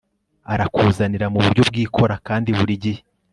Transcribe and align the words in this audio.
arakuzanira 0.53 1.25
mu 1.33 1.39
buryo 1.45 1.61
bwikora 1.69 2.15
kandi 2.27 2.49
burigihe 2.57 3.01